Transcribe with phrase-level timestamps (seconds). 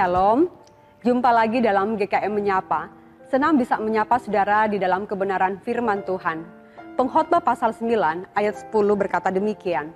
[0.00, 0.48] Shalom,
[1.04, 2.88] jumpa lagi dalam GKM Menyapa.
[3.28, 6.40] Senang bisa menyapa saudara di dalam kebenaran firman Tuhan.
[6.96, 9.92] Pengkhotbah pasal 9 ayat 10 berkata demikian.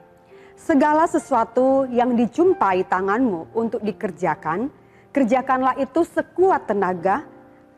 [0.60, 4.68] Segala sesuatu yang dijumpai tanganmu untuk dikerjakan,
[5.08, 7.24] kerjakanlah itu sekuat tenaga,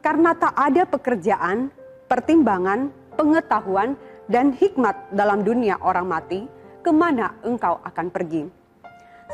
[0.02, 1.70] karena tak ada pekerjaan,
[2.10, 3.94] pertimbangan, pengetahuan,
[4.26, 6.42] dan hikmat dalam dunia orang mati,
[6.82, 8.55] ke mana engkau akan pergi.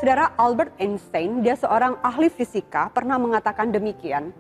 [0.03, 4.35] Saudara Albert Einstein, dia seorang ahli fisika, pernah mengatakan demikian.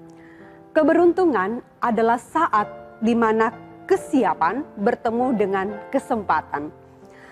[0.74, 2.66] Keberuntungan adalah saat
[2.98, 3.54] di mana
[3.86, 6.66] kesiapan bertemu dengan kesempatan.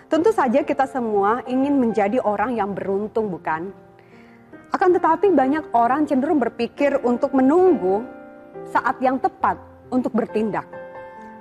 [0.06, 3.74] Tentu saja kita semua ingin menjadi orang yang beruntung bukan?
[4.70, 8.06] Akan tetapi banyak orang cenderung berpikir untuk menunggu
[8.70, 9.58] saat yang tepat
[9.90, 10.70] untuk bertindak.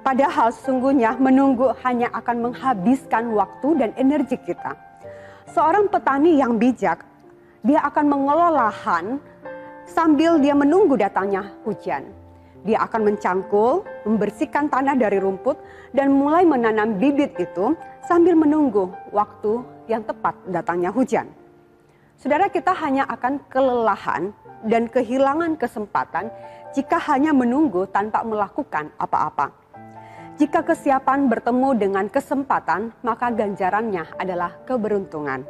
[0.02, 4.89] Padahal sesungguhnya menunggu hanya akan menghabiskan waktu dan energi kita.
[5.50, 7.02] Seorang petani yang bijak,
[7.66, 9.18] dia akan mengelola lahan
[9.90, 12.06] sambil dia menunggu datangnya hujan.
[12.62, 15.58] Dia akan mencangkul, membersihkan tanah dari rumput,
[15.90, 17.74] dan mulai menanam bibit itu
[18.06, 21.26] sambil menunggu waktu yang tepat datangnya hujan.
[22.20, 24.30] Saudara kita hanya akan kelelahan
[24.70, 26.30] dan kehilangan kesempatan
[26.78, 29.50] jika hanya menunggu tanpa melakukan apa-apa.
[30.40, 35.44] Jika kesiapan bertemu dengan kesempatan, maka ganjarannya adalah keberuntungan.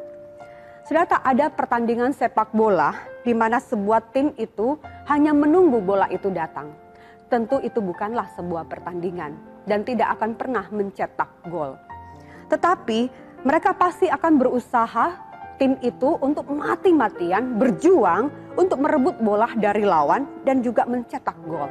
[0.82, 6.34] Sudah tak ada pertandingan sepak bola di mana sebuah tim itu hanya menunggu bola itu
[6.34, 6.74] datang.
[7.30, 9.38] Tentu itu bukanlah sebuah pertandingan
[9.70, 11.78] dan tidak akan pernah mencetak gol.
[12.50, 13.00] Tetapi
[13.46, 15.06] mereka pasti akan berusaha
[15.62, 21.70] tim itu untuk mati-matian berjuang untuk merebut bola dari lawan dan juga mencetak gol.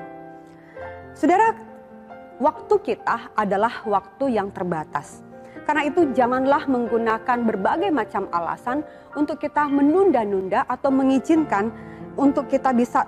[1.18, 1.66] Saudara,
[2.38, 5.22] waktu kita adalah waktu yang terbatas.
[5.66, 8.80] Karena itu janganlah menggunakan berbagai macam alasan
[9.12, 11.68] untuk kita menunda-nunda atau mengizinkan
[12.16, 13.04] untuk kita bisa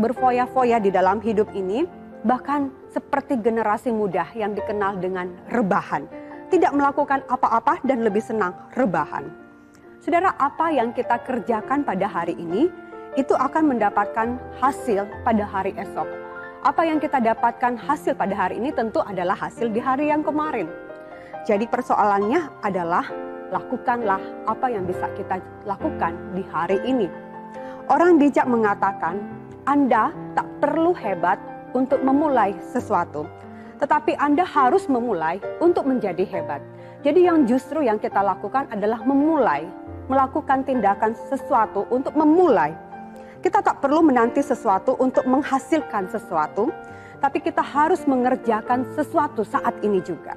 [0.00, 1.84] berfoya-foya di dalam hidup ini.
[2.24, 6.08] Bahkan seperti generasi muda yang dikenal dengan rebahan.
[6.48, 9.28] Tidak melakukan apa-apa dan lebih senang rebahan.
[10.00, 12.72] Saudara, apa yang kita kerjakan pada hari ini
[13.20, 16.23] itu akan mendapatkan hasil pada hari esok
[16.64, 20.64] apa yang kita dapatkan hasil pada hari ini tentu adalah hasil di hari yang kemarin.
[21.44, 23.04] Jadi persoalannya adalah
[23.52, 27.12] lakukanlah apa yang bisa kita lakukan di hari ini.
[27.92, 29.20] Orang bijak mengatakan,
[29.68, 31.36] Anda tak perlu hebat
[31.76, 33.28] untuk memulai sesuatu,
[33.76, 36.64] tetapi Anda harus memulai untuk menjadi hebat.
[37.04, 39.68] Jadi yang justru yang kita lakukan adalah memulai,
[40.08, 42.72] melakukan tindakan sesuatu untuk memulai
[43.44, 46.72] kita tak perlu menanti sesuatu untuk menghasilkan sesuatu,
[47.20, 50.32] tapi kita harus mengerjakan sesuatu saat ini juga.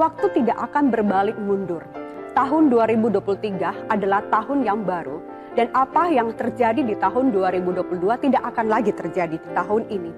[0.00, 1.84] Waktu tidak akan berbalik mundur.
[2.32, 5.20] Tahun 2023 adalah tahun yang baru
[5.52, 10.12] dan apa yang terjadi di tahun 2022 tidak akan lagi terjadi di tahun ini.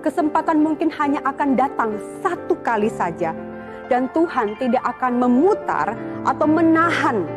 [0.00, 3.36] Kesempatan mungkin hanya akan datang satu kali saja
[3.92, 5.92] dan Tuhan tidak akan memutar
[6.24, 7.28] atau menahan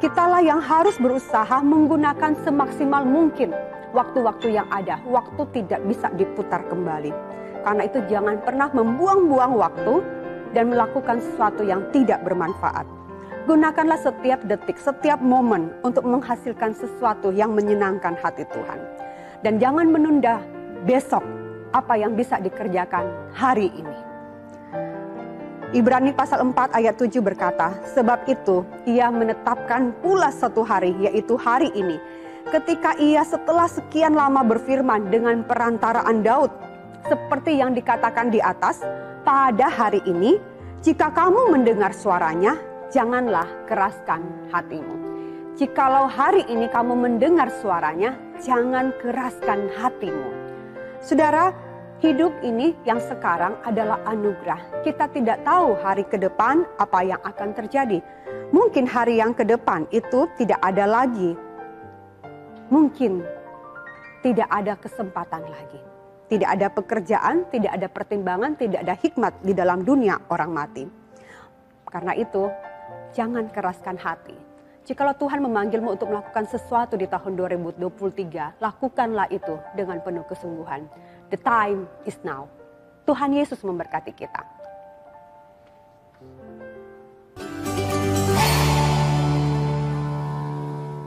[0.00, 3.52] Kitalah yang harus berusaha menggunakan semaksimal mungkin
[3.92, 4.96] waktu-waktu yang ada.
[5.04, 7.12] Waktu tidak bisa diputar kembali.
[7.60, 10.00] Karena itu jangan pernah membuang-buang waktu
[10.56, 12.88] dan melakukan sesuatu yang tidak bermanfaat.
[13.44, 18.80] Gunakanlah setiap detik, setiap momen untuk menghasilkan sesuatu yang menyenangkan hati Tuhan.
[19.44, 20.40] Dan jangan menunda
[20.88, 21.20] besok
[21.76, 23.04] apa yang bisa dikerjakan
[23.36, 24.09] hari ini.
[25.70, 31.70] Ibrani pasal 4 ayat 7 berkata, Sebab itu ia menetapkan pula satu hari, yaitu hari
[31.78, 31.94] ini.
[32.50, 36.50] Ketika ia setelah sekian lama berfirman dengan perantaraan Daud,
[37.06, 38.82] seperti yang dikatakan di atas,
[39.22, 40.42] pada hari ini,
[40.82, 42.58] jika kamu mendengar suaranya,
[42.90, 44.98] janganlah keraskan hatimu.
[45.54, 50.34] Jikalau hari ini kamu mendengar suaranya, jangan keraskan hatimu.
[50.98, 51.54] Saudara,
[52.00, 54.80] Hidup ini yang sekarang adalah anugerah.
[54.80, 58.00] Kita tidak tahu hari ke depan apa yang akan terjadi.
[58.56, 61.36] Mungkin hari yang ke depan itu tidak ada lagi.
[62.72, 63.20] Mungkin
[64.24, 65.76] tidak ada kesempatan lagi.
[66.32, 70.88] Tidak ada pekerjaan, tidak ada pertimbangan, tidak ada hikmat di dalam dunia orang mati.
[71.84, 72.48] Karena itu,
[73.12, 74.40] jangan keraskan hati.
[74.88, 80.88] Jikalau Tuhan memanggilmu untuk melakukan sesuatu di tahun 2023, lakukanlah itu dengan penuh kesungguhan.
[81.30, 82.50] The time is now.
[83.06, 84.59] Tuhan Yesus memberkati kita.